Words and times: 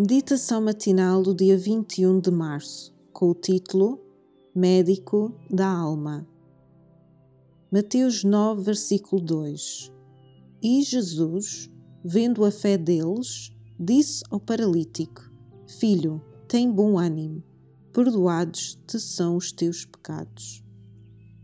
Meditação 0.00 0.62
matinal 0.62 1.22
do 1.22 1.34
dia 1.34 1.58
21 1.58 2.20
de 2.20 2.30
março, 2.30 2.90
com 3.12 3.28
o 3.28 3.34
título 3.34 4.00
Médico 4.54 5.30
da 5.50 5.68
Alma. 5.68 6.26
Mateus 7.70 8.24
9, 8.24 8.62
versículo 8.62 9.20
2. 9.20 9.92
E 10.62 10.82
Jesus, 10.82 11.68
vendo 12.02 12.46
a 12.46 12.50
fé 12.50 12.78
deles, 12.78 13.52
disse 13.78 14.24
ao 14.30 14.40
paralítico: 14.40 15.30
Filho, 15.78 16.24
tem 16.48 16.72
bom 16.72 16.98
ânimo, 16.98 17.44
perdoados 17.92 18.78
te 18.86 18.98
são 18.98 19.36
os 19.36 19.52
teus 19.52 19.84
pecados. 19.84 20.64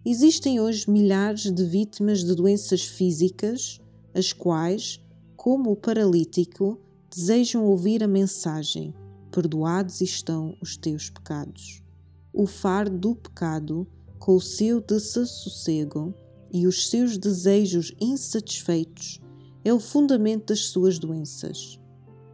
Existem 0.02 0.60
hoje 0.60 0.90
milhares 0.90 1.42
de 1.42 1.62
vítimas 1.62 2.24
de 2.24 2.34
doenças 2.34 2.86
físicas, 2.86 3.78
as 4.14 4.32
quais, 4.32 4.98
como 5.36 5.72
o 5.72 5.76
paralítico, 5.76 6.80
desejam 7.16 7.64
ouvir 7.64 8.04
a 8.04 8.06
mensagem: 8.06 8.92
Perdoados 9.30 10.02
estão 10.02 10.54
os 10.60 10.76
teus 10.76 11.08
pecados. 11.08 11.82
O 12.30 12.46
fardo 12.46 12.98
do 12.98 13.16
pecado, 13.16 13.86
com 14.18 14.36
o 14.36 14.40
seu 14.40 14.82
desassossego 14.82 16.14
e 16.52 16.66
os 16.66 16.90
seus 16.90 17.16
desejos 17.16 17.94
insatisfeitos, 17.98 19.18
é 19.64 19.72
o 19.72 19.80
fundamento 19.80 20.48
das 20.48 20.66
suas 20.66 20.98
doenças. 20.98 21.80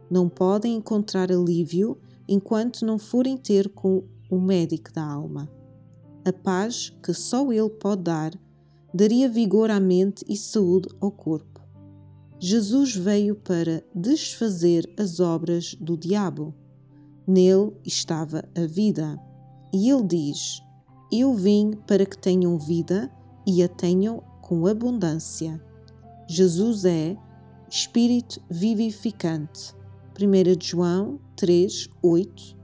Não 0.09 0.27
podem 0.27 0.75
encontrar 0.75 1.31
alívio 1.31 1.97
enquanto 2.27 2.85
não 2.85 2.99
forem 2.99 3.37
ter 3.37 3.69
com 3.69 4.03
o 4.29 4.39
médico 4.39 4.91
da 4.91 5.05
alma. 5.05 5.49
A 6.25 6.33
paz 6.33 6.89
que 7.01 7.13
só 7.13 7.51
ele 7.53 7.69
pode 7.69 8.03
dar 8.03 8.37
daria 8.93 9.29
vigor 9.29 9.71
à 9.71 9.79
mente 9.79 10.25
e 10.27 10.35
saúde 10.35 10.89
ao 10.99 11.09
corpo. 11.09 11.52
Jesus 12.45 12.93
veio 12.93 13.35
para 13.35 13.81
desfazer 13.95 14.93
as 14.99 15.21
obras 15.21 15.75
do 15.75 15.95
diabo. 15.95 16.53
Nele 17.25 17.71
estava 17.85 18.43
a 18.53 18.65
vida. 18.67 19.17
E 19.73 19.89
ele 19.89 20.03
diz: 20.03 20.61
Eu 21.09 21.33
vim 21.35 21.71
para 21.87 22.05
que 22.05 22.17
tenham 22.17 22.57
vida 22.57 23.09
e 23.47 23.63
a 23.63 23.69
tenham 23.69 24.21
com 24.41 24.67
abundância. 24.67 25.57
Jesus 26.27 26.83
é 26.83 27.15
Espírito 27.69 28.41
vivificante. 28.49 29.73
1 30.21 30.61
João 30.61 31.21
3, 31.37 31.87
8, 32.01 32.57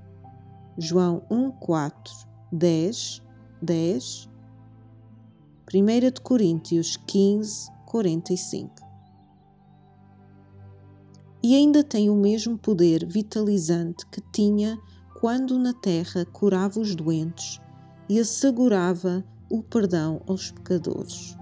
João 0.78 1.24
1, 1.32 1.52
4, 1.52 2.14
10, 2.52 3.22
10, 3.62 4.30
1 5.74 6.22
Coríntios 6.22 6.98
15, 6.98 7.72
45 7.86 8.89
e 11.42 11.56
ainda 11.56 11.84
tem 11.84 12.10
o 12.10 12.16
mesmo 12.16 12.58
poder 12.58 13.06
vitalizante 13.06 14.06
que 14.08 14.22
tinha 14.32 14.78
quando 15.20 15.58
na 15.58 15.74
terra 15.74 16.26
curava 16.26 16.80
os 16.80 16.96
doentes 16.96 17.60
e 18.08 18.20
assegurava 18.20 19.24
o 19.50 19.62
perdão 19.64 20.22
aos 20.28 20.52
pecadores. 20.52 21.36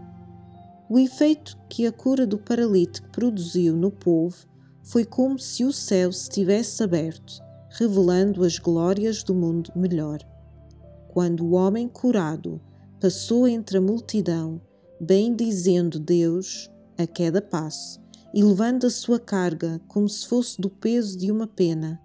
O 0.89 0.97
efeito 0.97 1.57
que 1.69 1.85
a 1.85 1.91
cura 1.91 2.25
do 2.25 2.37
paralítico 2.37 3.09
produziu 3.09 3.75
no 3.75 3.91
povo 3.91 4.37
foi 4.81 5.03
como 5.03 5.37
se 5.37 5.65
o 5.65 5.73
céu 5.73 6.11
se 6.13 6.29
tivesse 6.29 6.81
aberto, 6.81 7.41
revelando 7.69 8.43
as 8.43 8.57
glórias 8.57 9.21
do 9.21 9.35
mundo 9.35 9.71
melhor. 9.75 10.19
Quando 11.09 11.45
o 11.45 11.51
homem 11.51 11.89
curado 11.89 12.61
passou 12.99 13.47
entre 13.47 13.77
a 13.77 13.81
multidão, 13.81 14.61
bem 14.99 15.35
dizendo 15.35 15.99
Deus 15.99 16.71
a 16.97 17.05
cada 17.05 17.41
passo, 17.41 17.99
e 18.33 18.43
levando 18.43 18.87
a 18.87 18.89
sua 18.89 19.19
carga 19.19 19.79
como 19.87 20.07
se 20.07 20.27
fosse 20.27 20.59
do 20.59 20.69
peso 20.69 21.17
de 21.17 21.31
uma 21.31 21.47
pena. 21.47 21.99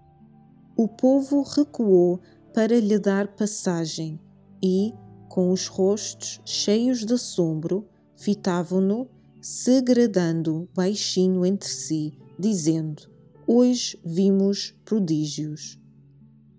O 0.76 0.88
povo 0.88 1.42
recuou 1.42 2.20
para 2.54 2.78
lhe 2.78 2.98
dar 2.98 3.28
passagem 3.28 4.20
e, 4.62 4.92
com 5.28 5.50
os 5.50 5.66
rostos 5.66 6.40
cheios 6.44 7.04
de 7.04 7.14
assombro, 7.14 7.86
fitavam-no, 8.16 9.08
segredando 9.40 10.68
baixinho 10.74 11.44
entre 11.44 11.68
si, 11.68 12.12
dizendo: 12.38 13.10
Hoje 13.46 13.98
vimos 14.04 14.74
prodígios. 14.84 15.78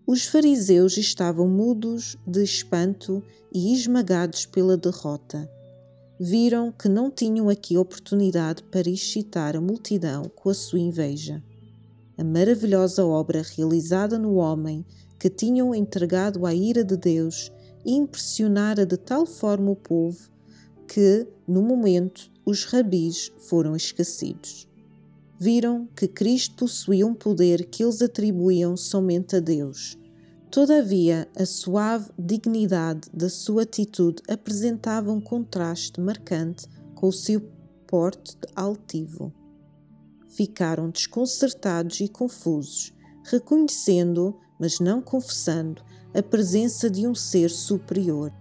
Os 0.06 0.26
fariseus 0.26 0.98
estavam 0.98 1.48
mudos 1.48 2.18
de 2.28 2.44
espanto 2.44 3.24
e 3.54 3.74
esmagados 3.74 4.46
pela 4.46 4.76
derrota 4.76 5.50
viram 6.20 6.72
que 6.72 6.88
não 6.88 7.10
tinham 7.10 7.50
aqui 7.50 7.78
oportunidade 7.78 8.64
para 8.64 8.90
excitar 8.90 9.56
a 9.56 9.62
multidão 9.62 10.32
com 10.36 10.50
a 10.50 10.54
sua 10.54 10.80
inveja. 10.80 11.44
A 12.18 12.24
maravilhosa 12.24 13.06
obra 13.06 13.42
realizada 13.42 14.20
no 14.20 14.36
homem 14.36 14.86
que 15.20 15.30
tinham 15.30 15.74
entregado 15.74 16.46
à 16.46 16.54
ira 16.54 16.84
de 16.84 16.96
Deus 16.96 17.52
impressionara 17.86 18.86
de 18.86 18.98
tal 18.98 19.26
forma 19.26 19.72
o 19.72 19.76
povo 19.76 20.30
que, 20.88 21.28
no 21.48 21.62
momento, 21.62 22.32
os 22.46 22.66
rabis 22.66 23.32
foram 23.38 23.76
esquecidos. 23.76 24.68
Viram 25.40 25.88
que 25.96 26.08
Cristo 26.08 26.56
possuía 26.58 27.06
um 27.06 27.14
poder 27.14 27.66
que 27.66 27.84
eles 27.84 28.02
atribuíam 28.02 28.78
somente 28.78 29.36
a 29.36 29.40
Deus 29.40 29.98
Todavia, 30.54 31.28
a 31.36 31.48
suave 31.48 32.12
dignidade 32.16 33.10
da 33.12 33.28
sua 33.28 33.64
atitude 33.64 34.22
apresentava 34.30 35.12
um 35.12 35.20
contraste 35.20 36.00
marcante 36.00 36.68
com 36.94 37.08
o 37.08 37.12
seu 37.12 37.42
porte 37.88 38.38
altivo. 38.56 39.34
Ficaram 40.28 40.92
desconcertados 40.92 42.00
e 42.02 42.08
confusos, 42.08 42.94
reconhecendo, 43.24 44.40
mas 44.60 44.80
não 44.80 45.02
confessando, 45.02 45.82
a 46.14 46.22
presença 46.22 46.88
de 46.88 47.08
um 47.08 47.16
ser 47.16 47.50
superior. 47.50 48.32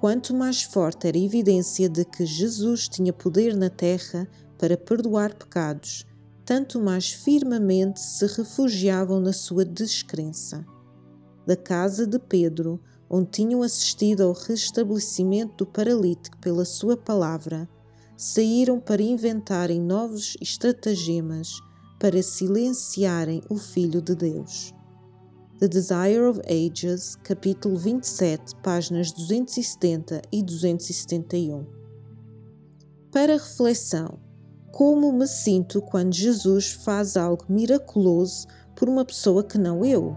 Quanto 0.00 0.32
mais 0.32 0.62
forte 0.62 1.08
era 1.08 1.18
a 1.18 1.20
evidência 1.20 1.88
de 1.88 2.04
que 2.04 2.24
Jesus 2.24 2.86
tinha 2.88 3.12
poder 3.12 3.56
na 3.56 3.68
terra 3.68 4.28
para 4.56 4.76
perdoar 4.76 5.34
pecados, 5.34 6.06
tanto 6.44 6.80
mais 6.80 7.10
firmemente 7.10 7.98
se 7.98 8.24
refugiavam 8.24 9.18
na 9.18 9.32
sua 9.32 9.64
descrença 9.64 10.64
da 11.46 11.56
casa 11.56 12.06
de 12.06 12.18
Pedro, 12.18 12.80
onde 13.08 13.30
tinham 13.30 13.62
assistido 13.62 14.22
ao 14.22 14.32
restabelecimento 14.32 15.64
do 15.64 15.66
paralítico 15.66 16.38
pela 16.38 16.64
sua 16.64 16.96
palavra, 16.96 17.68
saíram 18.16 18.78
para 18.78 19.02
inventarem 19.02 19.80
novos 19.80 20.36
estratagemas 20.40 21.60
para 21.98 22.22
silenciarem 22.22 23.42
o 23.48 23.56
Filho 23.56 24.00
de 24.00 24.14
Deus. 24.14 24.74
The 25.58 25.68
Desire 25.68 26.22
of 26.22 26.40
Ages, 26.48 27.16
capítulo 27.22 27.76
27, 27.76 28.56
páginas 28.56 29.12
270 29.12 30.22
e 30.32 30.42
271. 30.42 31.64
Para 33.12 33.34
reflexão, 33.34 34.18
como 34.72 35.12
me 35.12 35.28
sinto 35.28 35.80
quando 35.82 36.14
Jesus 36.14 36.72
faz 36.72 37.16
algo 37.16 37.44
miraculoso 37.48 38.46
por 38.74 38.88
uma 38.88 39.04
pessoa 39.04 39.44
que 39.44 39.58
não 39.58 39.84
eu? 39.84 40.16